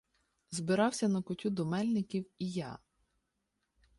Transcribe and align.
Збирався 0.51 1.07
на 1.07 1.21
кутю 1.21 1.49
до 1.49 1.65
Мельників 1.65 2.25
і 2.39 2.51
я. 2.51 2.79